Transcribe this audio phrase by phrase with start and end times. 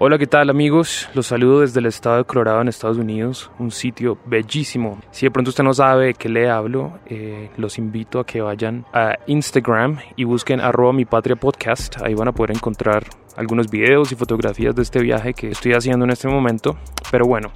[0.00, 1.08] Hola, ¿qué tal amigos?
[1.12, 5.00] Los saludo desde el estado de Colorado en Estados Unidos, un sitio bellísimo.
[5.10, 8.40] Si de pronto usted no sabe de qué le hablo, eh, los invito a que
[8.40, 12.00] vayan a Instagram y busquen arroba mi patria podcast.
[12.00, 16.04] Ahí van a poder encontrar algunos videos y fotografías de este viaje que estoy haciendo
[16.04, 16.78] en este momento.
[17.10, 17.50] Pero bueno,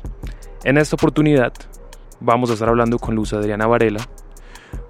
[0.64, 1.52] en esta oportunidad
[2.18, 4.00] vamos a estar hablando con Luz Adriana Varela,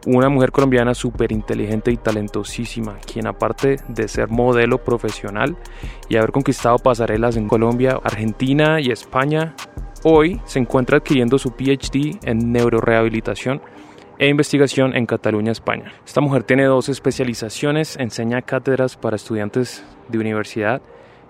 [0.06, 5.56] una mujer colombiana súper inteligente y talentosísima, quien aparte de ser modelo profesional
[6.08, 9.54] y haber conquistado pasarelas en Colombia, Argentina y España,
[10.02, 13.62] hoy se encuentra adquiriendo su PhD en neurorehabilitación
[14.18, 15.92] e investigación en Cataluña, España.
[16.04, 20.82] Esta mujer tiene dos especializaciones, enseña cátedras para estudiantes de universidad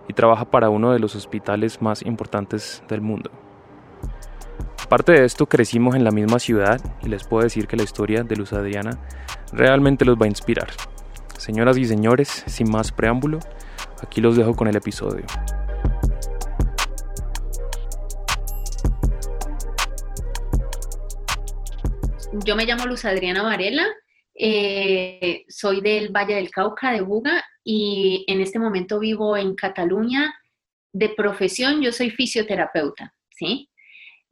[0.09, 3.30] y trabaja para uno de los hospitales más importantes del mundo.
[4.92, 8.24] Aparte de esto, crecimos en la misma ciudad y les puedo decir que la historia
[8.24, 8.98] de Luz Adriana
[9.50, 10.69] realmente los va a inspirar.
[11.38, 13.38] Señoras y señores, sin más preámbulo,
[14.02, 15.24] aquí los dejo con el episodio.
[22.45, 23.86] Yo me llamo Luz Adriana Varela,
[24.34, 30.34] eh, soy del Valle del Cauca, de Buga, y en este momento vivo en Cataluña.
[30.92, 33.70] De profesión, yo soy fisioterapeuta, ¿sí?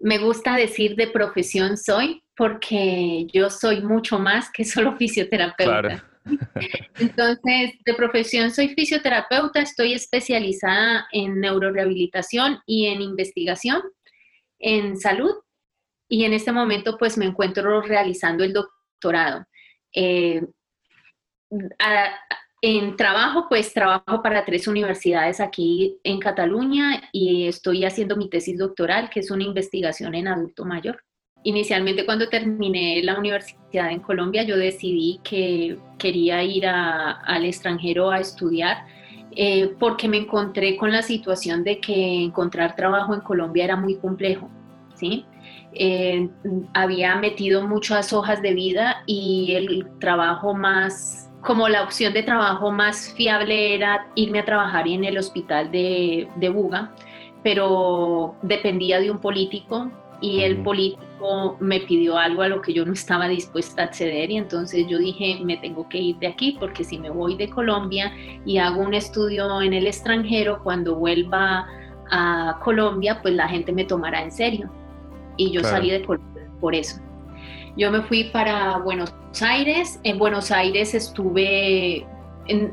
[0.00, 6.06] Me gusta decir de profesión soy porque yo soy mucho más que solo fisioterapeuta.
[6.98, 13.82] Entonces, de profesión soy fisioterapeuta, estoy especializada en neurorehabilitación y en investigación
[14.58, 15.34] en salud
[16.08, 19.46] y en este momento pues me encuentro realizando el doctorado.
[19.94, 20.42] Eh,
[22.62, 28.58] en trabajo, pues trabajo para tres universidades aquí en Cataluña y estoy haciendo mi tesis
[28.58, 31.02] doctoral, que es una investigación en adulto mayor.
[31.42, 38.20] Inicialmente cuando terminé la universidad en Colombia, yo decidí que quería ir al extranjero a
[38.20, 38.84] estudiar
[39.36, 43.96] eh, porque me encontré con la situación de que encontrar trabajo en Colombia era muy
[43.96, 44.50] complejo,
[44.96, 45.24] ¿sí?
[45.72, 46.28] Eh,
[46.74, 52.70] había metido muchas hojas de vida y el trabajo más como la opción de trabajo
[52.70, 56.92] más fiable era irme a trabajar en el hospital de, de Buga,
[57.42, 59.90] pero dependía de un político
[60.20, 64.30] y el político me pidió algo a lo que yo no estaba dispuesta a acceder
[64.30, 67.48] y entonces yo dije, me tengo que ir de aquí porque si me voy de
[67.48, 68.12] Colombia
[68.44, 71.66] y hago un estudio en el extranjero, cuando vuelva
[72.10, 74.70] a Colombia, pues la gente me tomará en serio.
[75.36, 77.00] Y yo salí de Colombia por eso.
[77.76, 79.10] Yo me fui para Buenos
[79.42, 80.00] Aires.
[80.04, 82.06] En Buenos Aires estuve,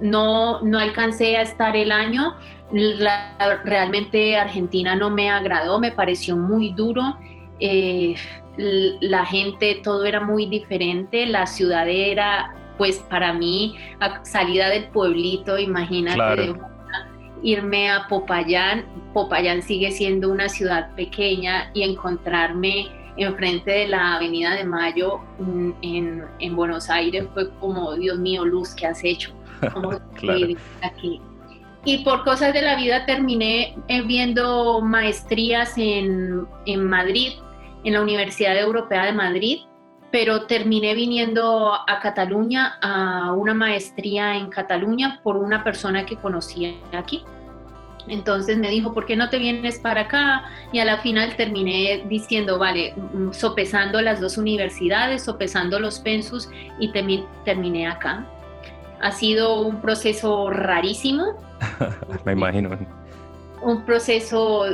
[0.01, 2.35] no, no alcancé a estar el año.
[3.63, 7.17] realmente Argentina no me agradó, me pareció muy duro.
[7.59, 8.15] Eh,
[8.57, 11.25] la gente, todo era muy diferente.
[11.25, 13.75] La ciudad era, pues para mí,
[14.23, 16.53] salida del pueblito, imagínate.
[17.43, 24.55] irme a Popayán, Popayán sigue siendo una ciudad pequeña y encontrarme enfrente de la Avenida
[24.55, 29.31] de Mayo mm, en, en, Buenos Aires fue como, Dios mío, Luz, ¿qué has hecho?
[30.81, 31.21] aquí?
[31.85, 37.33] Y por cosas de la vida terminé eh, viendo maestrías en, en Madrid,
[37.83, 39.59] en la Universidad Europea de Madrid,
[40.11, 46.73] pero terminé viniendo a Cataluña a una maestría en Cataluña por una persona que conocía
[46.93, 47.23] aquí.
[48.07, 50.45] Entonces me dijo, ¿por qué no te vienes para acá?
[50.71, 56.49] Y a la final terminé diciendo, vale, mm, sopesando las dos universidades, sopesando los pensus
[56.79, 58.25] y terminé acá.
[59.01, 61.35] Ha sido un proceso rarísimo.
[62.25, 62.77] me imagino.
[63.61, 64.65] Un proceso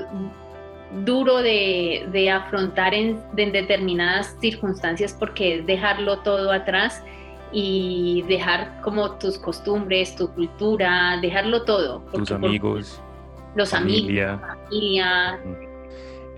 [1.04, 7.04] duro de, afrontar en, determinadas circunstancias porque es dejarlo todo atrás
[7.52, 12.02] y dejar como tus costumbres, tu cultura, dejarlo todo.
[12.12, 13.02] Tus amigos
[13.56, 14.34] los familia.
[14.34, 15.40] amigos, familia.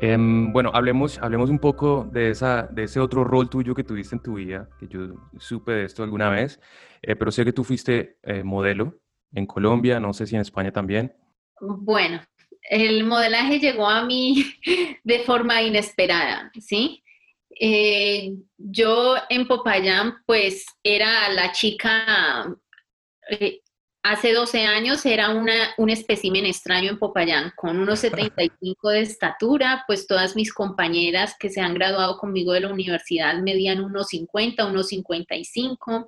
[0.02, 4.16] Em, bueno, hablemos, hablemos un poco de, esa, de ese otro rol tuyo que tuviste
[4.16, 5.08] en tu vida, que yo
[5.40, 6.60] supe de esto alguna vez,
[7.02, 9.00] eh, pero sé que tú fuiste eh, modelo
[9.34, 11.16] en Colombia, no sé si en España también.
[11.62, 12.22] Bueno,
[12.70, 14.44] el modelaje llegó a mí
[15.04, 17.02] de forma inesperada, ¿sí?
[17.58, 22.54] Eh, yo en Popayán, pues era la chica
[24.06, 29.84] hace 12 años era una, un espécimen extraño en Popayán, con unos 75 de estatura,
[29.88, 34.68] pues todas mis compañeras que se han graduado conmigo de la universidad medían unos 50,
[34.68, 36.08] unos 55.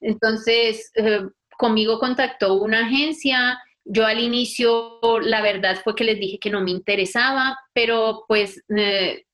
[0.00, 1.22] Entonces, eh,
[1.58, 3.58] conmigo contactó una agencia.
[3.84, 8.62] Yo al inicio, la verdad fue que les dije que no me interesaba, pero pues
[8.68, 9.24] eh,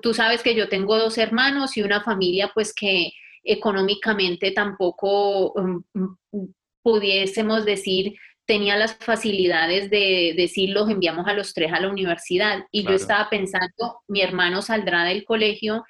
[0.00, 3.12] tú sabes que yo tengo dos hermanos y una familia pues que
[3.44, 5.82] económicamente tampoco um,
[6.82, 8.14] pudiésemos decir
[8.46, 12.64] tenía las facilidades de decir los enviamos a los tres a la universidad.
[12.70, 15.84] Y yo estaba pensando, mi hermano saldrá del colegio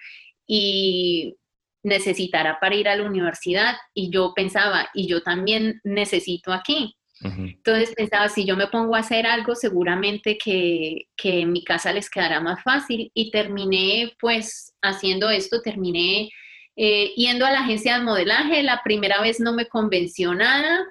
[0.46, 1.34] y
[1.82, 3.76] necesitará para ir a la universidad.
[3.94, 6.96] Y yo pensaba, y yo también necesito aquí.
[7.24, 11.92] Entonces pensaba, si yo me pongo a hacer algo, seguramente que, que, en mi casa
[11.92, 13.12] les quedará más fácil.
[13.14, 16.30] Y terminé pues haciendo esto, terminé
[16.76, 18.62] eh, yendo a la agencia de modelaje.
[18.62, 20.84] La primera vez no me convenció nada.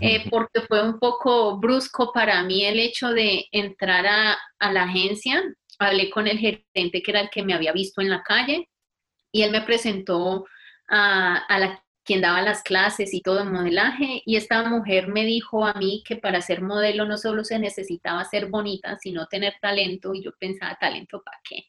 [0.00, 4.84] Eh, porque fue un poco brusco para mí el hecho de entrar a, a, la
[4.84, 5.42] agencia.
[5.78, 8.70] Hablé con el gerente que era el que me había visto en la calle
[9.30, 10.46] y él me presentó
[10.88, 15.24] a, a la quien daba las clases y todo en modelaje, y esta mujer me
[15.24, 19.54] dijo a mí que para ser modelo no solo se necesitaba ser bonita, sino tener
[19.60, 21.64] talento, y yo pensaba, ¿talento para qué?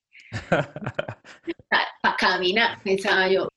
[0.50, 3.48] Para caminar, pensaba yo.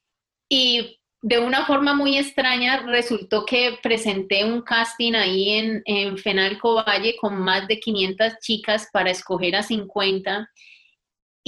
[0.48, 6.76] Y de una forma muy extraña resultó que presenté un casting ahí en, en Fenalco
[6.84, 10.48] Valle con más de 500 chicas para escoger a 50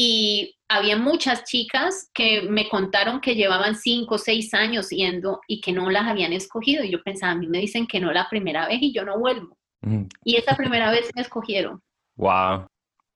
[0.02, 5.60] y había muchas chicas que me contaron que llevaban cinco o seis años yendo y
[5.60, 6.82] que no las habían escogido.
[6.82, 9.18] Y yo pensaba, a mí me dicen que no la primera vez y yo no
[9.18, 9.58] vuelvo.
[9.82, 10.04] Mm.
[10.24, 11.82] Y esa primera vez me escogieron.
[12.16, 12.66] Wow.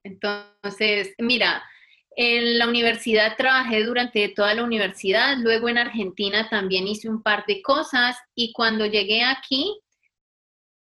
[0.03, 1.63] Entonces, mira,
[2.17, 7.45] en la universidad trabajé durante toda la universidad, luego en Argentina también hice un par
[7.47, 9.81] de cosas y cuando llegué aquí,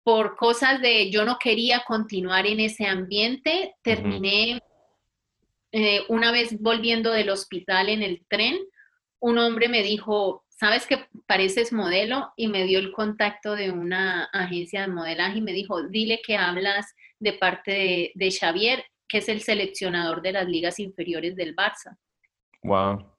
[0.03, 4.61] por cosas de yo no quería continuar en ese ambiente, terminé
[5.73, 8.59] eh, una vez volviendo del hospital en el tren,
[9.19, 12.33] un hombre me dijo, ¿sabes que pareces modelo?
[12.37, 16.37] Y me dio el contacto de una agencia de modelaje y me dijo, dile que
[16.37, 21.97] hablas de parte de, Xavier, que es el seleccionador de las ligas inferiores del Barça.
[22.65, 23.13] Wow.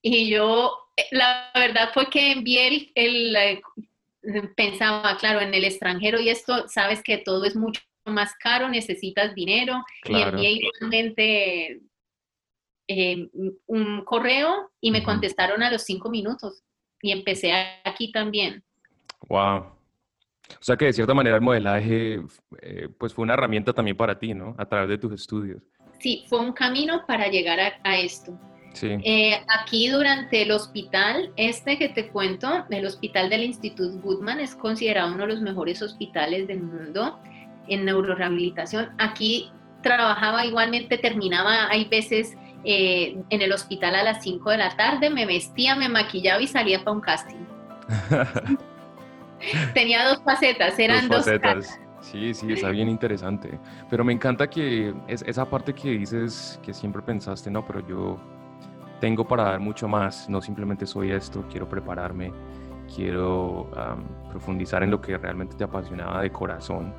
[0.00, 6.20] Y yo, eh, la verdad fue que envié el, el, pensaba, claro, en el extranjero
[6.20, 9.82] y esto, sabes que todo es mucho más caro, necesitas dinero.
[10.04, 11.80] Y envié igualmente
[12.86, 13.28] eh,
[13.66, 16.62] un correo y me contestaron a los cinco minutos.
[17.02, 17.52] Y empecé
[17.84, 18.62] aquí también.
[19.28, 19.77] Wow.
[20.54, 22.20] O sea que de cierta manera el modelaje
[22.62, 24.54] eh, pues fue una herramienta también para ti, ¿no?
[24.58, 25.62] A través de tus estudios.
[25.98, 28.38] Sí, fue un camino para llegar a, esto.
[28.72, 28.96] Sí.
[29.04, 34.54] Eh, aquí durante el hospital, este que te cuento, el hospital del Instituto Goodman es
[34.54, 37.18] considerado uno de los mejores hospitales del mundo
[37.66, 38.90] en neurorehabilitación.
[38.98, 39.50] Aquí
[39.82, 45.10] trabajaba igualmente, terminaba, hay veces eh, en el hospital a las 5 de la tarde,
[45.10, 47.46] me vestía, me maquillaba y salía para un casting.
[49.74, 51.80] Tenía dos facetas, eran dos, facetas.
[52.00, 53.58] Sí, sí, está bien interesante.
[53.90, 58.18] Pero me encanta que es, esa parte que dices que siempre pensaste, no, pero yo
[59.00, 62.32] tengo para dar mucho más, no simplemente soy esto, quiero prepararme,
[62.94, 63.70] quiero
[64.30, 66.94] profundizar en lo que realmente te apasionaba de corazón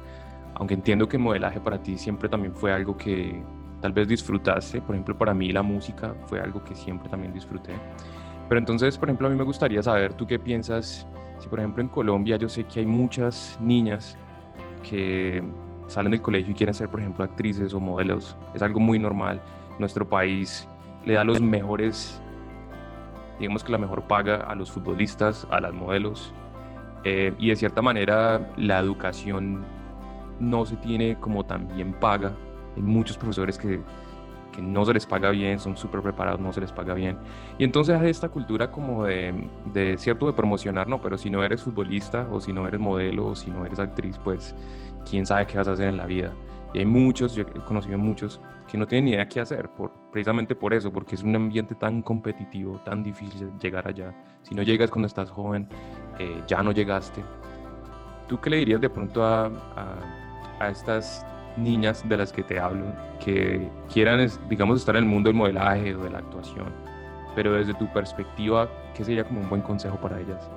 [0.59, 3.41] aunque entiendo que modelaje para ti siempre también fue algo que
[3.81, 7.73] tal vez disfrutaste, por ejemplo, para mí la música fue algo que siempre también disfruté.
[8.49, 11.07] Pero entonces, por ejemplo, a mí me gustaría saber, ¿tú qué piensas?
[11.39, 14.17] Si, por ejemplo, en Colombia yo sé que hay muchas niñas
[14.83, 15.43] que
[15.87, 18.37] salen del colegio y quieren ser, por ejemplo, actrices o modelos.
[18.53, 19.41] Es algo muy normal.
[19.79, 20.67] Nuestro país
[21.05, 22.21] le da los mejores,
[23.39, 26.33] digamos que la mejor paga a los futbolistas, a las modelos.
[27.05, 29.63] Eh, y de cierta manera la educación
[30.39, 32.33] no se tiene como tan bien paga.
[32.75, 33.79] Hay muchos profesores que,
[34.51, 37.17] que no se les paga bien, son súper preparados, no se les paga bien.
[37.57, 41.43] Y entonces hay esta cultura como de, de, cierto, de promocionar, no, pero si no
[41.43, 44.55] eres futbolista o si no eres modelo o si no eres actriz, pues
[45.09, 46.33] quién sabe qué vas a hacer en la vida.
[46.73, 48.39] Y hay muchos, yo he conocido muchos
[48.69, 51.73] que no tienen ni idea qué hacer, por, precisamente por eso, porque es un ambiente
[51.73, 54.13] tan competitivo, tan difícil llegar allá.
[54.43, 55.67] Si no llegas cuando estás joven,
[56.19, 57.23] eh, ya no llegaste.
[58.27, 59.49] ¿Tú qué le dirías de pronto a
[60.59, 61.25] a estas
[61.63, 62.85] niñas de las que te hablo
[63.23, 66.67] que quieran, digamos, estar en el mundo del modelaje o de la actuación,
[67.35, 70.49] pero desde tu perspectiva, ¿qué sería como un buen consejo para ellas?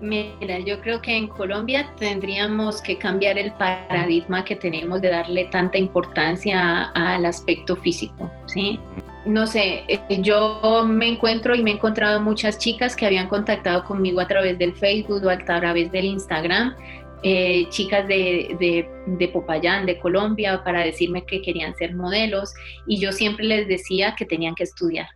[0.00, 5.46] Mira, yo creo que en Colombia tendríamos que cambiar el paradigma que tenemos de darle
[5.46, 8.78] tanta importancia al aspecto físico, ¿sí?
[9.26, 13.84] No sé, eh, yo me encuentro y me he encontrado muchas chicas que habían contactado
[13.84, 16.74] conmigo a través del Facebook o a través del Instagram
[17.22, 22.52] eh, chicas de, de, Popayán, de Colombia, para decirme que querían ser modelos
[22.86, 25.08] y yo siempre les decía que tenían que estudiar,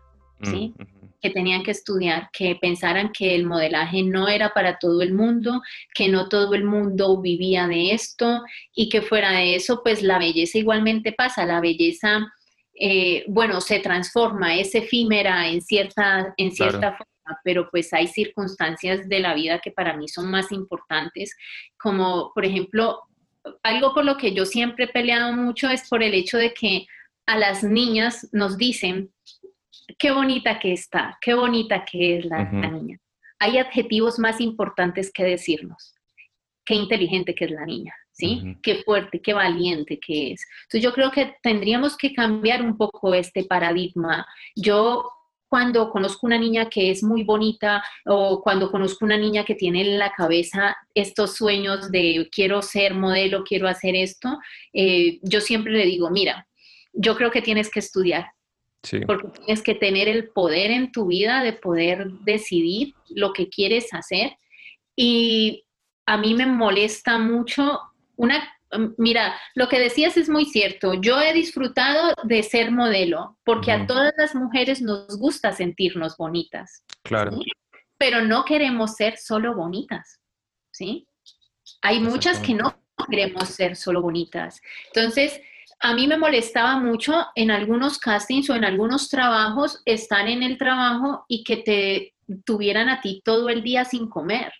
[0.42, 0.74] ¿sí?
[0.76, 5.14] Mm, que tenían que estudiar, que pensaran que el modelaje no era para todo el
[5.14, 5.62] mundo,
[5.94, 8.42] que no todo el mundo vivía de esto
[8.74, 12.32] y que fuera de eso, pues la belleza igualmente pasa, la belleza...
[12.74, 17.11] Eh, bueno, se transforma, es efímera en cierta, en cierta forma
[17.44, 21.36] pero pues hay circunstancias de la vida que para mí son más importantes,
[21.78, 23.00] como por ejemplo,
[23.62, 26.86] algo por lo que yo siempre he peleado mucho es por el hecho de que
[27.26, 29.12] a las niñas nos dicen,
[29.98, 32.98] qué bonita que está, qué bonita que es la, niña.
[33.38, 35.94] Hay adjetivos más importantes que decirnos,
[36.64, 37.94] qué inteligente que es la niña.
[38.14, 38.58] ¿Sí?
[38.62, 40.46] Qué fuerte, qué valiente que es.
[40.64, 44.26] Entonces yo creo que tendríamos que cambiar un poco este paradigma.
[44.54, 45.10] Yo
[45.52, 49.82] cuando conozco una niña que es muy bonita o cuando conozco una niña que tiene
[49.82, 54.38] en la cabeza estos sueños de quiero ser modelo, quiero hacer esto,
[54.72, 56.48] eh, yo siempre le digo, mira,
[56.94, 58.32] yo creo que tienes que estudiar.
[59.06, 63.92] Porque tienes que tener el poder en tu vida de poder decidir lo que quieres
[63.92, 64.34] hacer.
[64.96, 65.66] Y
[66.06, 67.78] a mí me molesta mucho
[68.16, 68.42] una
[68.96, 70.94] mira, lo que decías es muy cierto.
[70.94, 76.84] Yo he disfrutado de ser modelo porque a todas las mujeres nos gusta sentirnos bonitas.
[77.02, 77.38] Claro.
[77.98, 80.20] Pero no queremos ser solo bonitas,
[80.70, 81.06] ¿sí?
[81.82, 82.76] Hay muchas que no
[83.10, 84.60] queremos ser solo bonitas.
[84.86, 85.40] Entonces,
[85.80, 90.56] a mí me molestaba mucho en algunos castings o en algunos trabajos estar en el
[90.56, 92.14] trabajo y que te
[92.44, 94.52] tuvieran a ti todo el día sin comer,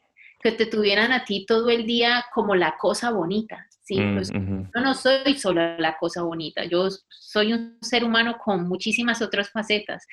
[0.43, 3.67] que te tuvieran a ti todo el día como la cosa bonita.
[3.83, 3.99] ¿sí?
[4.01, 8.69] Mm, pues, yo no soy solo la cosa bonita, yo soy un ser humano con
[8.69, 10.07] muchísimas otras facetas.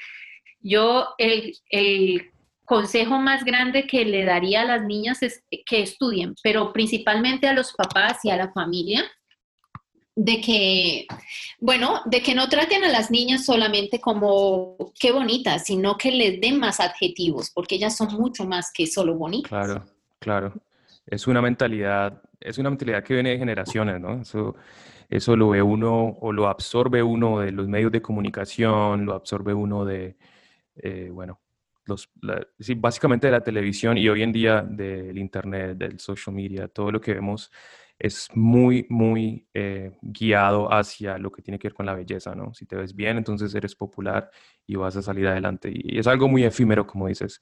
[0.61, 2.31] Yo, el, el
[2.65, 7.53] consejo más grande que le daría a las niñas es que estudien, pero principalmente a
[7.53, 9.09] los papás y a la familia,
[10.15, 11.07] de que,
[11.59, 16.41] bueno, de que no traten a las niñas solamente como qué bonitas, sino que les
[16.41, 19.49] den más adjetivos, porque ellas son mucho más que solo bonitas.
[19.49, 19.85] Claro,
[20.19, 20.53] claro.
[21.05, 24.21] Es una mentalidad es una mentalidad que viene de generaciones, ¿no?
[24.21, 24.55] Eso,
[25.09, 29.53] eso lo ve uno o lo absorbe uno de los medios de comunicación, lo absorbe
[29.53, 30.17] uno de,
[30.75, 31.39] eh, bueno,
[31.85, 32.09] los,
[32.77, 37.01] básicamente de la televisión y hoy en día del internet, del social media, todo lo
[37.01, 37.51] que vemos
[37.97, 42.53] es muy, muy eh, guiado hacia lo que tiene que ver con la belleza, ¿no?
[42.53, 44.31] Si te ves bien, entonces eres popular
[44.65, 45.69] y vas a salir adelante.
[45.73, 47.41] Y es algo muy efímero, como dices.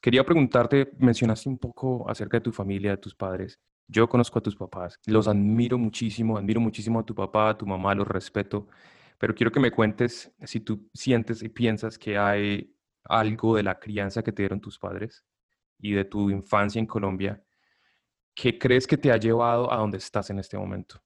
[0.00, 3.60] Quería preguntarte, mencionaste un poco acerca de tu familia, de tus padres.
[3.86, 7.66] Yo conozco a tus papás, los admiro muchísimo, admiro muchísimo a tu papá, a tu
[7.66, 8.68] mamá, los respeto,
[9.18, 13.78] pero quiero que me cuentes si tú sientes y piensas que hay algo de la
[13.78, 15.22] crianza que te dieron tus padres
[15.78, 17.42] y de tu infancia en Colombia
[18.34, 20.98] que crees que te ha llevado a donde estás en este momento.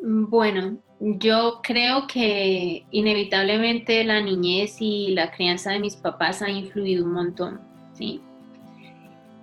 [0.00, 7.04] Bueno, yo creo que inevitablemente la niñez y la crianza de mis papás ha influido
[7.04, 8.20] un montón ¿sí?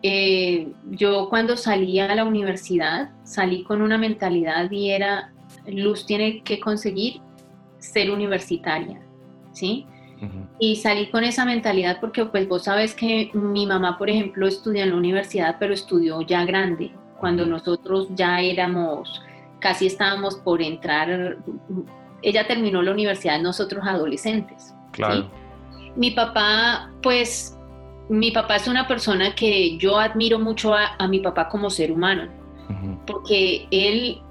[0.06, 5.32] Eh, yo cuando salí a la universidad salí con una mentalidad y era,
[5.66, 7.22] Luz tiene que conseguir
[7.80, 9.02] ser universitaria,
[9.54, 9.88] ¿sí?
[10.58, 14.84] Y salí con esa mentalidad porque pues vos sabes que mi mamá, por ejemplo, estudió
[14.84, 19.22] en la universidad, pero estudió ya grande, cuando nosotros ya éramos,
[19.60, 21.38] casi estábamos por entrar,
[22.22, 24.74] ella terminó la universidad, nosotros adolescentes.
[24.92, 25.30] Claro.
[25.98, 27.53] Mi papá, pues
[28.10, 32.28] mi papá es una persona que yo admiro mucho a, mi papá como ser humano,
[33.06, 34.22] porque él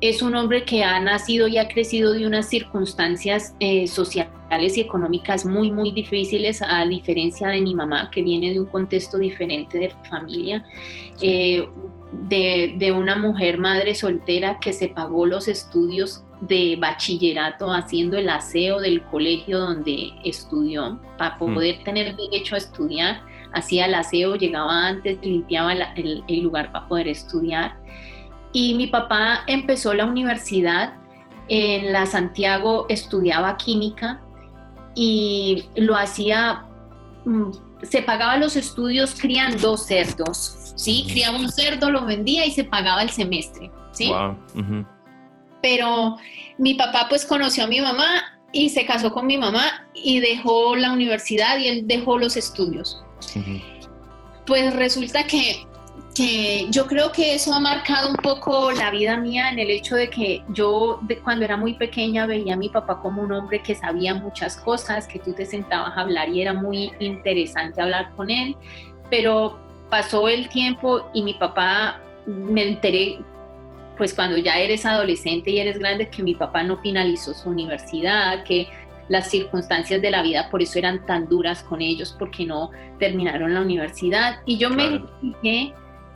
[0.00, 4.80] es un hombre que ha nacido y ha crecido de unas circunstancias eh, sociales y
[4.80, 9.78] económicas muy, muy difíciles, a diferencia de mi mamá, que viene de un contexto diferente
[9.78, 10.64] de familia,
[11.20, 11.68] eh,
[12.28, 18.28] de, de, una mujer madre soltera que se pagó los estudios de bachillerato haciendo el
[18.28, 21.54] aseo del colegio donde estudió para mm.
[21.54, 23.22] poder tener derecho a estudiar.
[23.52, 27.76] Hacía el aseo, llegaba antes, limpiaba el, lugar para poder estudiar.
[28.52, 30.94] Y mi papá empezó la universidad
[31.48, 34.20] en la Santiago, estudiaba química
[34.94, 36.64] y lo hacía,
[37.24, 37.50] mm,
[37.82, 41.06] se pagaba los estudios criando cerdos, ¿sí?
[41.10, 44.12] Criaba un cerdo, lo vendía y se pagaba el semestre, ¿sí?
[45.62, 46.16] Pero
[46.58, 50.76] mi papá pues conoció a mi mamá y se casó con mi mamá y dejó
[50.76, 53.02] la universidad y él dejó los estudios.
[54.46, 55.66] Pues resulta que,
[56.70, 60.10] yo creo que eso ha marcado un poco la vida mía en el hecho de
[60.10, 64.14] que yo cuando era muy pequeña veía a mi papá como un hombre que sabía
[64.14, 68.54] muchas cosas, que tú te sentabas a hablar y era muy interesante hablar con él,
[69.08, 73.20] pero pasó el tiempo y mi papá me enteré
[74.00, 78.44] pues cuando ya eres adolescente y eres grande, que mi papá no finalizó su universidad,
[78.44, 78.66] que
[79.10, 83.52] las circunstancias de la vida por eso eran tan duras con ellos, porque no terminaron
[83.52, 84.40] la universidad.
[84.46, 85.74] Y yo me fijé,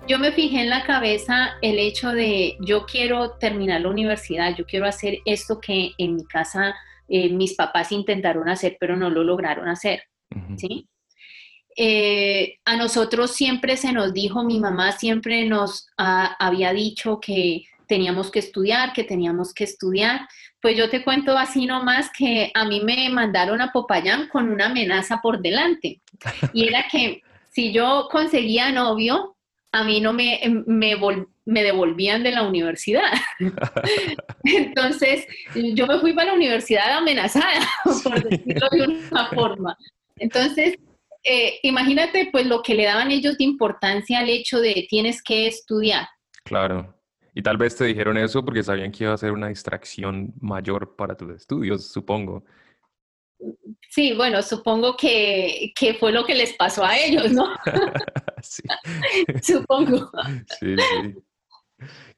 [0.08, 4.64] yo me fijé en la cabeza el hecho de yo quiero terminar la universidad, yo
[4.64, 6.74] quiero hacer esto que en mi casa
[7.06, 10.04] eh, mis papás intentaron hacer, pero no lo lograron hacer.
[10.56, 10.88] ¿sí?
[11.76, 18.30] eh, a nosotros siempre se nos dijo, mi mamá siempre nos había dicho que teníamos
[18.30, 20.28] que estudiar, que teníamos que estudiar.
[20.60, 24.66] Pues yo te cuento así nomás que a mí me mandaron a Popayán con una
[24.66, 26.00] amenaza por delante.
[26.52, 29.36] Y era que si yo conseguía novio,
[29.72, 30.96] a mí no me, me,
[31.44, 33.12] me devolvían de la universidad.
[34.44, 37.60] Entonces, yo me fui para la universidad amenazada,
[38.04, 39.76] por decirlo de una forma.
[40.16, 40.76] Entonces,
[41.24, 45.46] eh, imagínate pues lo que le daban ellos de importancia al hecho de tienes que
[45.46, 46.06] estudiar.
[46.44, 46.93] Claro.
[47.34, 50.94] Y tal vez te dijeron eso porque sabían que iba a ser una distracción mayor
[50.96, 52.44] para tus estudios, supongo.
[53.90, 57.48] Sí, bueno, supongo que, que fue lo que les pasó a ellos, ¿no?
[58.42, 58.62] sí.
[59.42, 60.10] supongo.
[60.60, 61.14] Sí, sí.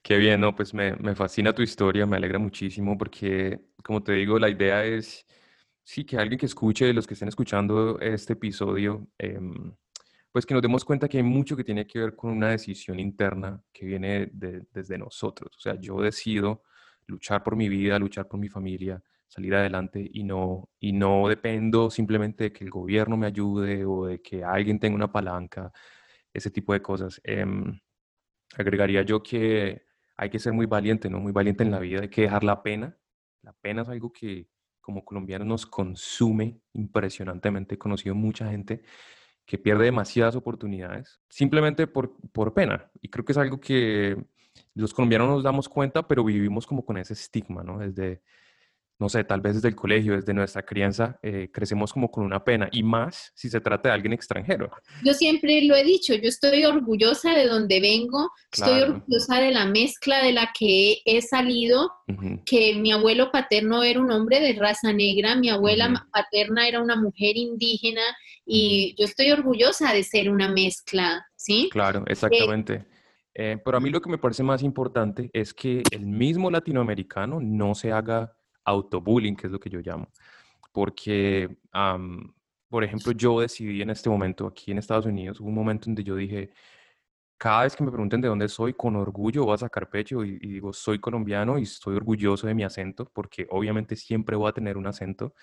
[0.01, 0.55] Qué bien, ¿no?
[0.55, 4.85] Pues me, me fascina tu historia, me alegra muchísimo porque, como te digo, la idea
[4.85, 5.25] es
[5.87, 9.73] sí, que alguien que escuche, los que estén escuchando este episodio, em,
[10.37, 12.99] pues que nos demos cuenta que hay mucho que tiene que ver con una decisión
[12.99, 15.57] interna que viene desde nosotros.
[15.57, 16.61] O sea, yo decido
[17.07, 21.89] luchar por mi vida, luchar por mi familia, salir adelante y no, y no dependo
[21.89, 25.71] simplemente de que el gobierno me ayude o de que alguien tenga una palanca,
[26.31, 27.19] ese tipo de cosas.
[27.23, 27.79] Em,
[28.55, 29.85] agregaría yo que
[30.17, 31.19] hay que ser muy valiente, ¿no?
[31.19, 32.95] Muy valiente en la vida, hay que dejar la pena.
[33.41, 34.47] La pena es algo que,
[34.81, 37.73] como colombianos nos consume impresionantemente.
[37.73, 38.83] He conocido mucha gente
[39.47, 42.91] que pierde demasiadas oportunidades simplemente por, por pena.
[43.01, 44.21] Y creo que es algo que
[44.75, 47.79] los colombianos nos damos cuenta, pero vivimos como con ese estigma, ¿no?
[47.79, 48.21] Desde,
[48.99, 52.43] no sé, tal vez desde el colegio, desde nuestra crianza, eh, crecemos como con una
[52.43, 54.71] pena, y más si se trata de alguien extranjero.
[55.03, 59.65] Yo siempre lo he dicho, yo estoy orgullosa de donde vengo, estoy orgullosa de la
[59.65, 61.91] mezcla de la que he salido,
[62.45, 66.95] que mi abuelo paterno era un hombre de raza negra, mi abuela paterna era una
[66.95, 68.01] mujer indígena,
[68.45, 71.69] y yo estoy orgullosa de ser una mezcla, ¿sí?
[71.71, 72.85] Claro, exactamente.
[73.39, 77.39] Eh, pero a mí lo que me parece más importante es que el mismo latinoamericano
[77.39, 78.36] no se haga
[78.67, 80.07] autobullying, que es lo que yo llamo.
[80.71, 81.49] Porque,
[82.69, 86.15] por ejemplo, yo decidí en este momento, aquí en Estados Unidos, un momento donde yo
[86.15, 86.51] dije,
[87.37, 90.37] cada vez que me pregunten de dónde soy, con orgullo voy a sacar pecho y,
[90.39, 94.77] digo, soy colombiano y estoy orgulloso de mi acento, porque obviamente siempre voy a tener
[94.77, 95.33] un acento.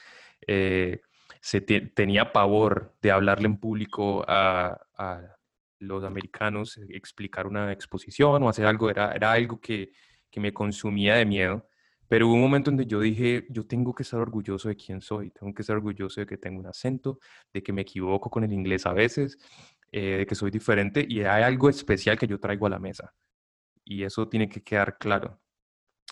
[0.46, 1.00] Eh,
[1.40, 5.36] se tenía pavor de hablarle en público a, a,
[5.80, 9.92] los americanos, explicar una exposición o hacer algo, era, era algo que,
[10.30, 11.68] que me consumía de miedo.
[12.08, 15.30] Pero hubo un momento donde yo dije, yo tengo que estar orgulloso de quién soy,
[15.30, 17.18] tengo que estar orgulloso de que tengo un acento,
[17.52, 19.38] de que me equivoco con el inglés a veces,
[19.90, 23.14] eh, de que soy diferente y hay algo especial que yo traigo a la mesa.
[23.84, 25.40] Y eso tiene que quedar claro.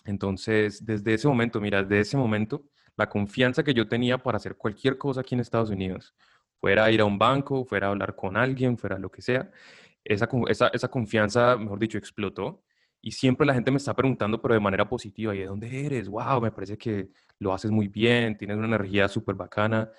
[0.05, 2.65] Entonces, desde ese momento, mira, desde ese momento,
[2.97, 6.15] la confianza que yo tenía para hacer cualquier cosa aquí en Estados Unidos,
[6.59, 9.51] fuera ir a un banco, fuera hablar con alguien, fuera lo que sea,
[10.03, 10.27] esa,
[10.73, 12.63] esa confianza, mejor dicho, explotó
[13.05, 16.07] y siempre la gente me está preguntando, pero de manera positiva, ¿y de dónde eres?
[16.07, 16.39] ¡Wow!
[16.39, 19.91] Me parece que lo haces muy bien, tienes una energía súper bacana.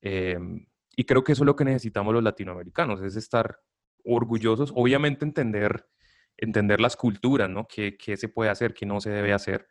[0.00, 0.66] Em,
[0.96, 3.60] y creo que eso es lo que necesitamos los latinoamericanos, es estar
[4.04, 5.86] orgullosos, obviamente entender,
[6.34, 7.66] entender las culturas, ¿no?
[7.68, 9.68] ¿Qué, qué se puede hacer, qué no se debe hacer?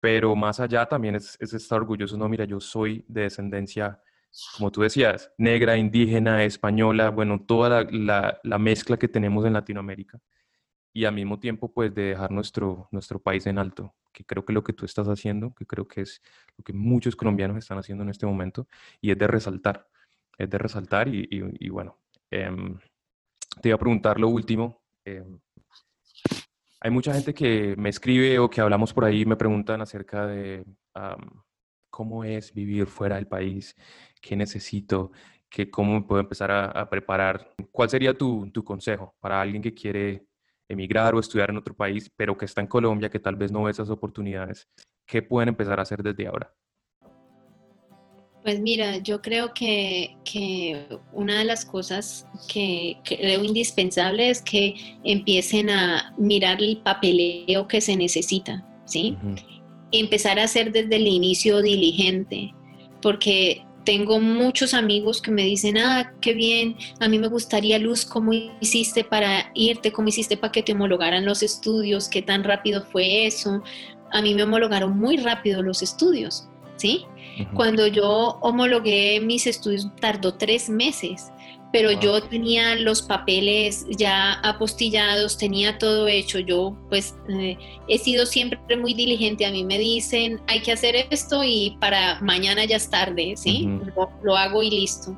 [0.00, 4.00] Pero más allá también es, es estar orgulloso, no, mira, yo soy de descendencia
[4.56, 9.54] como tú decías, negra, indígena, española, bueno, toda la, la, la, mezcla que tenemos en
[9.54, 10.20] Latinoamérica
[10.96, 14.54] y al mismo tiempo pues de dejar nuestro, nuestro país en alto, que creo que
[14.54, 16.22] lo que tú estás haciendo, que creo que es
[16.56, 18.66] lo que muchos colombianos están haciendo en este momento,
[19.02, 19.86] y es de resaltar,
[20.38, 21.98] es de resaltar y, y, bueno,
[22.30, 22.78] em,
[23.60, 24.80] te iba a preguntar lo último.
[25.04, 25.38] Em,
[26.80, 30.64] hay mucha gente que me escribe o que hablamos por ahí me preguntan acerca de
[31.90, 33.76] cómo es vivir fuera del país,
[34.22, 35.12] qué necesito,
[35.50, 37.52] que cómo puedo empezar a, a preparar.
[37.70, 40.26] ¿Cuál sería tu, tu, consejo para alguien que quiere
[40.68, 43.64] emigrar o estudiar en otro país, pero que está en Colombia, que tal vez no
[43.64, 44.68] ve esas oportunidades,
[45.06, 46.52] ¿qué pueden empezar a hacer desde ahora?
[48.42, 54.74] Pues mira, yo creo que, que una de las cosas que creo indispensable es que
[55.02, 59.18] empiecen a mirar el papeleo que se necesita, ¿sí?
[59.90, 62.54] Empezar a hacer desde el inicio diligente,
[63.02, 68.04] porque tengo muchos amigos que me dicen, ah, qué bien, a mí me gustaría, Luz,
[68.04, 69.92] ¿cómo hiciste para irte?
[69.92, 72.08] ¿Cómo hiciste para que te homologaran los estudios?
[72.08, 73.62] ¿Qué tan rápido fue eso?
[74.12, 77.06] A mí me homologaron muy rápido los estudios, ¿sí?
[77.54, 81.30] Cuando yo homologué mis estudios tardó tres meses
[81.72, 86.38] pero yo tenía los papeles ya apostillados, tenía todo hecho.
[86.38, 89.44] Yo pues eh, he sido siempre muy diligente.
[89.44, 93.68] A mí me dicen, hay que hacer esto y para mañana ya es tarde, ¿sí?
[94.22, 95.16] lo, hago y listo.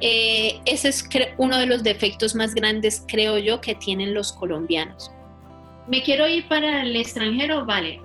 [0.00, 5.10] Eh, ese es uno de los defectos más grandes, creo yo, que tienen los colombianos.
[5.86, 7.66] ¿Me quiero ir para el extranjero?
[7.66, 8.00] Vale.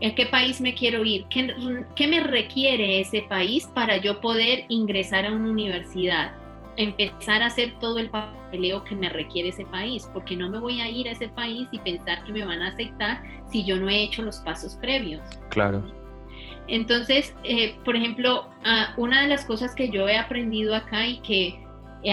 [0.00, 1.26] ¿En qué país me quiero ir?
[1.30, 1.54] ¿Qué,
[1.94, 6.43] ¿Qué, me requiere ese país para yo poder ingresar a una universidad?
[6.76, 10.80] Empezar a hacer todo el papeleo que me requiere ese país, porque no me voy
[10.80, 13.88] a ir a ese país y pensar que me van a aceptar si yo no
[13.88, 15.22] he hecho los pasos previos.
[15.50, 15.84] Claro.
[16.66, 21.18] Entonces, eh, por ejemplo, ah, una de las cosas que yo he aprendido acá y
[21.20, 21.60] que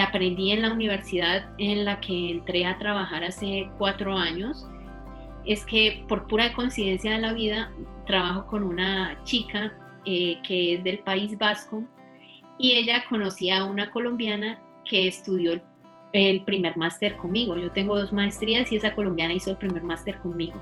[0.00, 4.66] aprendí en la universidad en la que entré a trabajar hace cuatro años,
[5.44, 7.72] es que por pura coincidencia de la vida
[8.06, 9.72] trabajo con una chica
[10.04, 11.84] eh, que es del País Vasco
[12.58, 15.60] y ella conocía a una colombiana que estudió
[16.12, 17.56] el primer máster conmigo.
[17.56, 20.60] Yo tengo dos maestrías y esa colombiana hizo el primer máster conmigo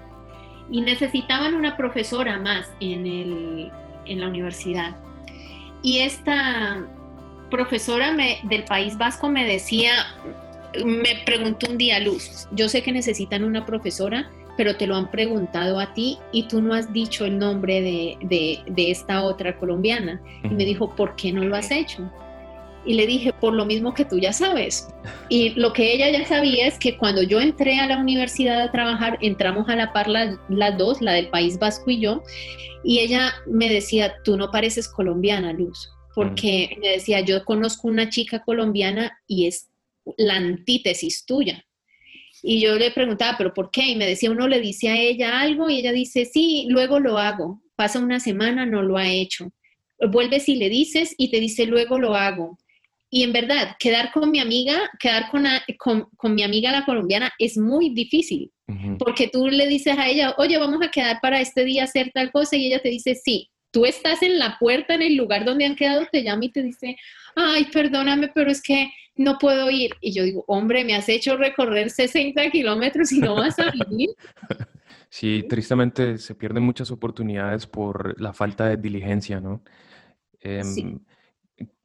[0.71, 3.71] y necesitaban una profesora más en, el,
[4.07, 4.97] en la universidad.
[5.83, 6.87] Y esta
[7.51, 9.93] profesora del País Vasco me decía,
[10.85, 15.11] me preguntó un día, Luz, yo sé que necesitan una profesora, pero te lo han
[15.11, 19.57] preguntado a ti y tú no has dicho el nombre de, de, de esta otra
[19.57, 20.21] colombiana.
[20.45, 22.13] Y me dijo, ¿por qué no lo has hecho?
[22.85, 24.87] Y le dije, por lo mismo que tú ya sabes.
[25.31, 28.71] Y lo que ella ya sabía es que cuando yo entré a la universidad a
[28.71, 30.37] trabajar, entramos a la par las,
[30.77, 32.23] dos, la del País Vasco y yo,
[32.85, 38.11] y ella me decía, tú no pareces colombiana, Luz, porque me decía, yo conozco una
[38.11, 39.71] chica colombiana y es
[40.19, 41.65] la antítesis tuya.
[42.43, 43.87] Y yo le preguntaba, ¿pero por qué?
[43.87, 47.19] Y me decía, uno le dice a ella algo y ella dice, sí, luego lo
[47.19, 47.63] hago.
[47.77, 49.53] Pasa una semana, no lo ha hecho.
[50.11, 52.59] Vuelves y le dices y te dice, luego lo hago
[53.13, 55.45] y en verdad, quedar con mi amiga, quedar con,
[56.17, 58.53] con, mi amiga la colombiana es muy difícil,
[59.01, 62.31] porque tú le dices a ella, oye, vamos a quedar para este día hacer tal
[62.31, 65.65] cosa, y ella te dice, sí, tú estás en la puerta, en el lugar donde
[65.65, 66.97] han quedado, te llama y te dice,
[67.35, 68.89] ay, perdóname, pero es que
[69.21, 69.95] no puedo ir.
[70.01, 74.11] Y yo digo, hombre, me has hecho recorrer 60 kilómetros y no vas a vivir.
[75.13, 79.61] Sí, tristemente se pierden muchas oportunidades por la falta de diligencia, ¿no?
[80.63, 80.83] sí.
[80.83, 81.01] Em,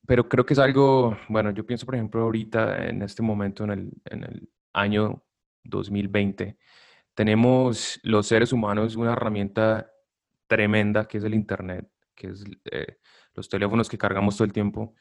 [0.06, 3.71] pero creo que es algo, bueno, yo pienso, por ejemplo, ahorita, en este momento, en
[3.71, 5.24] el, en el año
[5.63, 6.56] 2020,
[7.15, 9.91] tenemos los seres humanos una herramienta
[10.45, 12.98] tremenda que es el Internet, que es eh,
[13.34, 14.93] los teléfonos que cargamos todo el tiempo.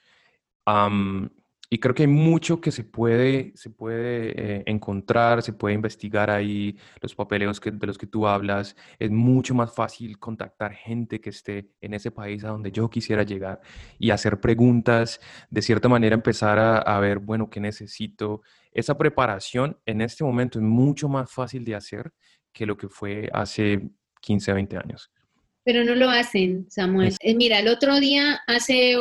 [1.71, 6.31] Y creo que hay mucho que se puede, se puede eh, encontrar, se puede investigar
[6.31, 8.77] ahí, los papeleos que, de los que tú hablas.
[8.99, 13.23] Es mucho más fácil contactar gente que esté en ese país a donde yo quisiera
[13.23, 13.61] llegar
[13.99, 18.43] y hacer preguntas, de cierta manera empezar a, a ver, bueno, ¿qué necesito?
[18.71, 22.13] Esa preparación en este momento es mucho más fácil de hacer
[22.53, 25.11] que lo que fue hace 15, 20 años.
[25.65, 27.15] Pero no lo hacen, Samuel.
[27.21, 28.97] Eh, mira, el otro día, hace,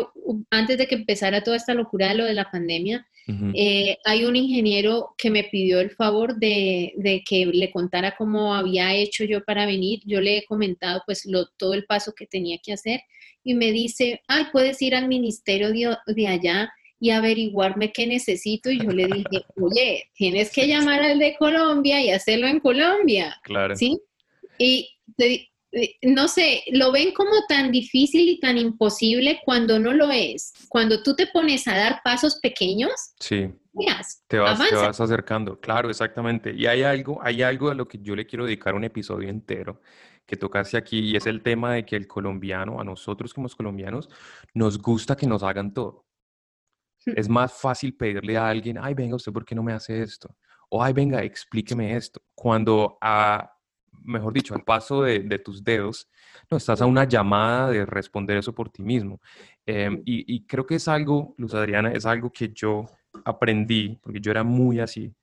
[0.49, 3.05] antes de que empezara toda esta locura de lo de la pandemia,
[3.53, 8.93] eh, hay un ingeniero que me pidió el favor de, que le contara cómo había
[8.93, 10.01] hecho yo para venir.
[10.05, 13.01] Yo le he comentado pues lo, todo el paso que tenía que hacer
[13.43, 18.71] y me dice, ay, puedes ir al ministerio de, de allá y averiguarme qué necesito.
[18.71, 23.37] Y yo le dije, oye, tienes que llamar al de Colombia y hacerlo en Colombia.
[23.43, 23.75] Claro.
[23.75, 23.99] ¿Sí?
[24.57, 25.49] Y te,
[26.03, 30.53] no sé, lo ven como tan difícil y tan imposible cuando no lo es.
[30.69, 33.49] Cuando tú te pones a dar pasos pequeños, sí.
[34.27, 36.53] te, vas, te vas acercando, claro, exactamente.
[36.53, 39.81] Y hay algo, hay algo a lo que yo le quiero dedicar un episodio entero
[40.25, 44.09] que tocaste aquí y es el tema de que el colombiano, a nosotros como colombianos,
[44.53, 46.05] nos gusta que nos hagan todo.
[47.05, 50.33] Es más fácil pedirle a alguien, ay, venga, ¿usted por qué no me hace esto?
[50.69, 52.21] O, ay, venga, explíqueme esto.
[52.33, 53.52] Cuando a,
[54.05, 56.09] mejor dicho, al paso de, tus dedos,
[56.49, 59.19] no, estás a una llamada de responder eso por ti mismo.
[59.65, 62.85] Em, y, creo que es algo, Luz Adriana, es algo que yo
[63.25, 65.13] aprendí, porque yo era muy así.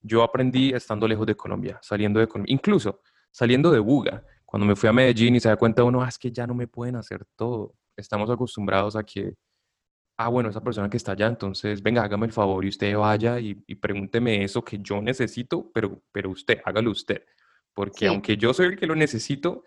[0.00, 4.24] Yo aprendí estando lejos de Colombia, saliendo de Colombia, incluso saliendo de Buga.
[4.44, 6.54] Cuando me fui a Medellín y se da cuenta uno, ah, es que ya no
[6.54, 7.74] me pueden hacer todo.
[7.96, 9.34] Estamos acostumbrados a que,
[10.18, 13.38] ah, bueno, esa persona que está allá, entonces, venga, hágame el favor y usted vaya
[13.40, 17.22] y, y pregúnteme eso que yo necesito, pero, pero usted, hágalo usted
[17.74, 19.64] porque aunque yo soy el que lo necesito,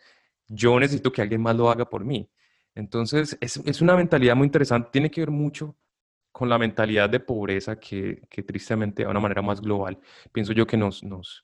[0.48, 2.30] yo necesito que alguien más lo haga por mí.
[2.76, 5.76] Entonces, es, es una mentalidad muy interesante, tiene que ver mucho
[6.32, 9.98] con la mentalidad de pobreza que, que tristemente, de una manera más global,
[10.34, 11.44] pienso yo que nos, nos,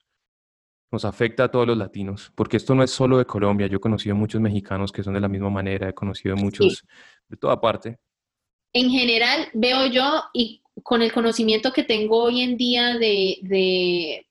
[0.91, 3.79] nos afecta a todos los latinos, porque esto no es solo de Colombia, yo he
[3.79, 6.85] conocido muchos mexicanos que son de la misma manera, he conocido muchos
[7.29, 7.99] de toda parte.
[8.73, 14.27] En general, veo yo, y con el conocimiento que tengo hoy en día de, de,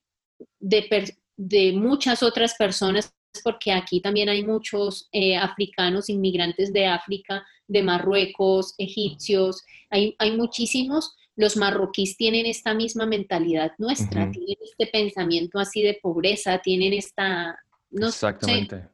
[0.59, 7.46] de, de muchas otras personas, porque aquí también hay muchos eh, africanos, inmigrantes de África,
[7.66, 11.16] de Marruecos, egipcios, hay, hay muchísimos.
[11.37, 17.57] los marroquíes tienen esta misma mentalidad nuestra, tienen este pensamiento así de pobreza, tienen esta,
[17.90, 18.88] no Exactamente.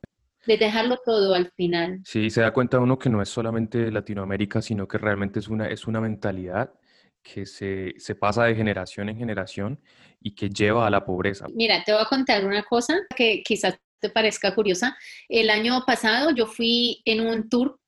[0.47, 2.01] de dejarlo todo al final.
[2.05, 5.67] Sí, se da cuenta uno que no es solamente Latinoamérica, sino que realmente es una,
[5.67, 6.73] es una mentalidad
[7.25, 9.81] que se, se, pasa de generación en generación
[10.21, 11.47] y que lleva a la pobreza.
[11.55, 14.97] Mira, te voy a contar una cosa que quizás te parezca curiosa.
[15.29, 17.79] El año pasado yo fui en un tour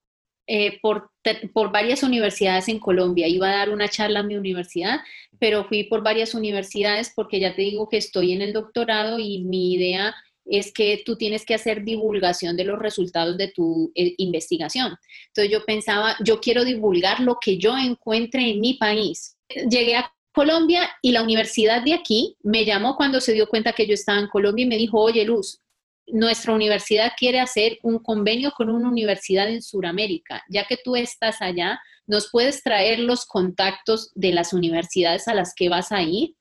[0.47, 1.11] eh, por,
[1.53, 3.29] por varias universidades en Colombia.
[3.29, 5.01] Iba a dar una charla en mi universidad,
[5.39, 9.45] pero fui por varias universidades porque ya te digo que estoy en el doctorado y
[9.45, 10.15] mi idea
[10.47, 14.97] es que tú tienes que hacer divulgación de los resultados de tu eh, investigación.
[15.27, 19.37] Entonces yo pensaba, yo quiero divulgar lo que yo encuentre en mi país.
[19.69, 23.87] Llegué a Colombia y la universidad de aquí me llamó cuando se dio cuenta que
[23.87, 25.61] yo estaba en Colombia y me dijo, oye Luz,
[26.07, 30.43] nuestra universidad quiere hacer un convenio con una universidad en Sudamérica.
[30.49, 35.55] Ya que tú estás allá, nos puedes traer los contactos de las universidades a las
[35.55, 36.35] que vas a ir.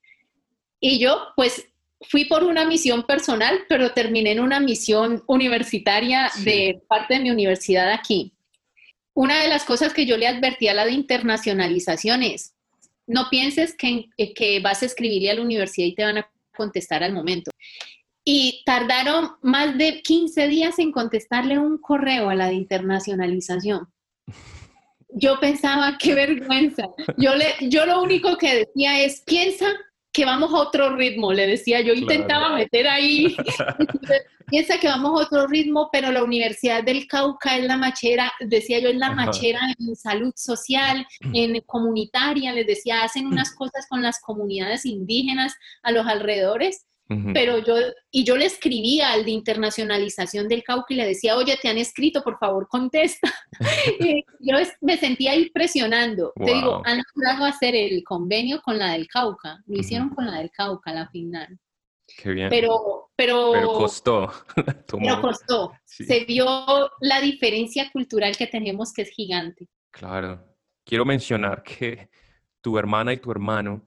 [0.80, 1.67] Y yo, pues,
[2.10, 7.32] fui por una misión personal, pero terminé en una misión universitaria de parte de mi
[7.32, 8.34] universidad aquí.
[9.13, 12.54] Una de las cosas que yo le advertí a la de internacionalización es,
[13.08, 17.04] no pienses que, que vas a escribirle a la universidad y te van a contestar
[17.04, 17.52] al momento
[18.30, 23.88] y tardaron más de 15 días en contestarle un correo a la de internacionalización.
[25.08, 26.89] Yo pensaba, qué vergüenza.
[27.17, 29.67] Yo, le, yo lo único que decía es, piensa
[30.17, 33.38] que vamos a otro ritmo, le decía, yo intentaba meter ahí,
[34.47, 38.80] piensa que vamos a otro ritmo, pero la Universidad del Cauca es la machera, decía
[38.80, 44.01] yo, es la machera en salud social, en comunitaria, les decía, hacen unas cosas con
[44.01, 45.53] las comunidades indígenas
[45.84, 46.88] a los alrededores
[47.34, 47.76] pero yo,
[48.12, 51.78] y yo le escribía al de internacionalización del Cauca y le decía, oye, te han
[51.78, 53.34] escrito, por favor, contesta.
[54.00, 56.34] y yo me sentía ahí presionando.
[56.36, 60.39] Te digo, han logrado hacer el convenio con la del Cauca, lo hicieron con la
[60.39, 61.58] del Cauca, la final.
[62.17, 62.50] Qué bien.
[62.50, 64.32] Pero, pero, pero costó.
[64.88, 65.74] pero costó.
[65.86, 66.48] Se vio
[67.02, 69.67] la diferencia cultural que tenemos que es gigante.
[69.91, 70.43] Claro.
[70.86, 72.10] Quiero mencionar que
[72.62, 73.86] tu hermana y tu hermano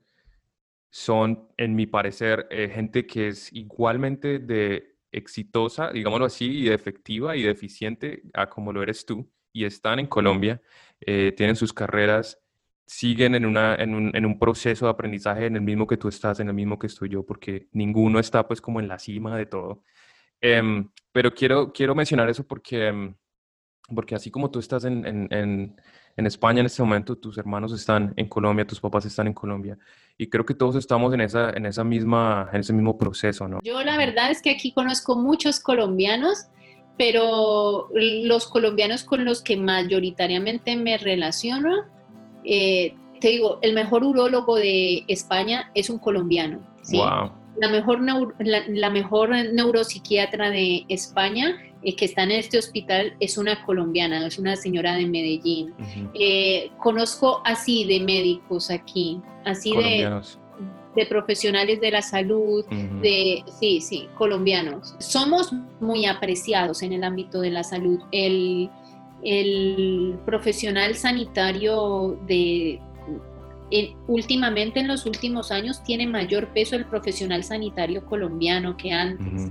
[0.90, 7.37] son, en mi parecer, eh, gente que es igualmente de exitosa, digámoslo así, y efectiva
[7.37, 10.61] y de eficiente como lo eres tú, y están en Colombia,
[11.00, 12.40] eh, tienen sus carreras,
[12.87, 16.09] siguen en, una, en, un, en, un, proceso de aprendizaje en el mismo que tú
[16.09, 19.37] estás, en el mismo que estoy yo, porque ninguno está pues como en la cima
[19.37, 19.85] de todo.
[20.40, 23.14] Em, pero quiero, quiero mencionar eso porque, em,
[23.94, 25.76] porque así como tú estás en
[26.16, 29.79] en España en este momento, tus hermanos están en Colombia, tus papás están en Colombia
[30.18, 33.61] y creo que todos estamos en, esa, en, esa misma, en ese mismo proceso, ¿no?
[33.62, 36.49] Yo la verdad es que aquí conozco muchos colombianos,
[36.99, 41.85] pero los colombianos con los que mayoritariamente me relaciono,
[42.44, 46.61] eh, te digo, el mejor urólogo de España es un colombiano.
[46.83, 46.99] ¿sí?
[46.99, 47.33] Wow.
[47.57, 53.38] La mejor, la, la mejor neuropsiquiatra de España eh, que está en este hospital es
[53.38, 55.73] una colombiana, es una señora de Medellín.
[56.14, 60.21] Eh, conozco así de médicos aquí, así de,
[60.95, 62.66] de, profesionales de la salud,
[63.01, 64.95] de, sí, sí, colombianos.
[64.99, 67.99] Somos muy apreciados en el ámbito de la salud.
[68.12, 68.69] El,
[69.23, 72.79] el profesional sanitario de...
[74.07, 79.51] últimamente en los últimos años tiene mayor peso el profesional sanitario colombiano que antes.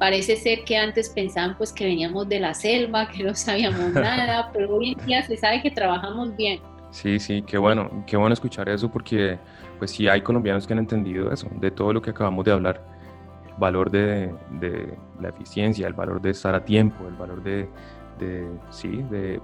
[0.00, 4.50] Parece ser que antes pensaban pues que veníamos de la selva, que no sabíamos nada,
[4.50, 6.58] pero hoy en día se sabe que trabajamos bien.
[6.90, 9.38] Sí, sí, qué bueno, qué bueno escuchar eso porque
[9.78, 12.82] pues sí hay colombianos que han entendido eso, de todo lo que acabamos de hablar,
[13.46, 17.68] el valor de, de la eficiencia, el valor de estar a tiempo, el valor de,
[18.18, 19.38] de, sí, de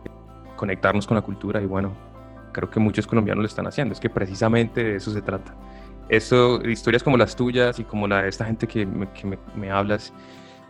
[0.57, 1.93] conectarnos con la cultura y bueno,
[2.53, 5.55] creo que muchos colombianos lo están haciendo, es que precisamente de eso se trata.
[6.09, 9.71] Eso, historias como las tuyas y como la de esta gente que que me, me
[9.71, 10.13] hablas,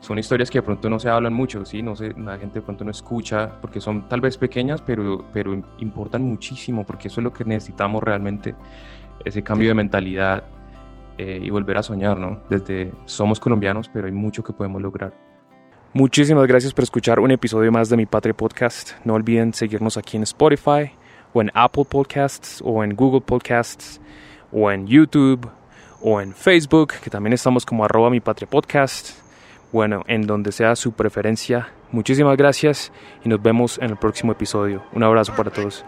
[0.01, 1.83] son historias que de pronto no se hablan mucho, ¿sí?
[1.83, 5.61] No sé, la gente de pronto no escucha porque son tal vez pequeñas, pero, pero
[5.79, 8.55] importan muchísimo porque eso es lo que necesitamos realmente,
[9.25, 10.45] ese cambio de mentalidad
[11.19, 12.41] eh, y volver a soñar, ¿no?
[12.49, 15.13] Desde somos colombianos, pero hay mucho que podemos lograr.
[15.93, 18.93] Muchísimas gracias por escuchar un episodio más de Mi Patria Podcast.
[19.05, 20.93] No olviden seguirnos aquí en Spotify
[21.33, 24.01] o en Apple Podcasts o en Google Podcasts
[24.53, 25.49] o en YouTube
[26.01, 29.27] o en Facebook, que también estamos como arroba Mi Patria Podcast
[29.73, 31.69] bueno, en donde sea su preferencia.
[31.93, 32.93] Muchísimas gracias
[33.25, 34.83] y nos vemos en el próximo episodio.
[34.93, 35.85] Un abrazo para todos.